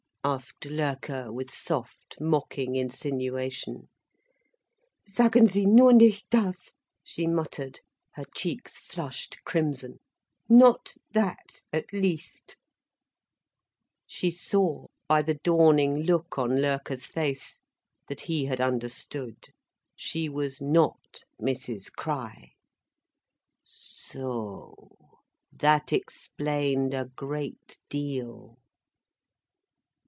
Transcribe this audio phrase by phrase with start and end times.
[0.23, 3.89] asked Loerke, with soft, mocking insinuation.
[5.07, 7.79] "Sagen Sie nur nicht das," she muttered,
[8.11, 9.99] her cheeks flushed crimson.
[10.47, 12.55] "Not that, at least."
[14.05, 17.59] She saw, by the dawning look on Loerke's face,
[18.07, 19.49] that he had understood.
[19.95, 22.51] She was not Mrs Crich!
[23.65, 24.21] So
[25.01, 25.19] o,
[25.51, 28.59] that explained a great deal.